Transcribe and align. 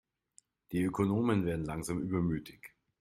Die 0.71 0.81
Ökonomen 0.81 1.45
werden 1.45 1.63
langsam 1.63 2.01
übermütig. 2.01 2.73